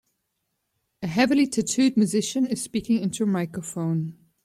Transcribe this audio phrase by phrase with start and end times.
[1.03, 4.17] A heavily tattooed musician is speaking into a microphone.